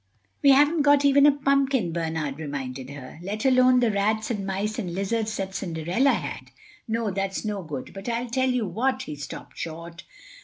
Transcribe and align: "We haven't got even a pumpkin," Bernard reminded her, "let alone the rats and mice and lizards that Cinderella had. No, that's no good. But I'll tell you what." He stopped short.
"We 0.41 0.49
haven't 0.49 0.81
got 0.81 1.05
even 1.05 1.27
a 1.27 1.31
pumpkin," 1.31 1.93
Bernard 1.93 2.39
reminded 2.39 2.89
her, 2.89 3.19
"let 3.21 3.45
alone 3.45 3.81
the 3.81 3.91
rats 3.91 4.31
and 4.31 4.47
mice 4.47 4.79
and 4.79 4.95
lizards 4.95 5.37
that 5.37 5.53
Cinderella 5.53 6.13
had. 6.13 6.49
No, 6.87 7.11
that's 7.11 7.45
no 7.45 7.61
good. 7.61 7.93
But 7.93 8.09
I'll 8.09 8.27
tell 8.31 8.49
you 8.49 8.65
what." 8.65 9.03
He 9.03 9.15
stopped 9.15 9.59
short. 9.59 10.01